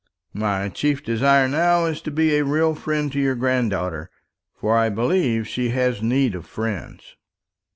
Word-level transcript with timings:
My 0.33 0.67
chief 0.67 1.03
desire 1.03 1.47
now 1.47 1.85
is 1.85 2.01
to 2.01 2.09
be 2.09 2.33
a 2.35 2.43
real 2.43 2.73
friend 2.73 3.11
to 3.11 3.19
your 3.19 3.35
granddaughter; 3.35 4.09
for 4.55 4.75
I 4.75 4.89
believe 4.89 5.47
she 5.47 5.69
has 5.69 6.01
need 6.01 6.33
of 6.33 6.47
friends." 6.47 7.17